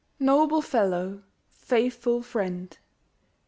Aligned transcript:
Noble 0.19 0.63
fellow, 0.63 1.21
faithful 1.51 2.23
friend! 2.23 2.75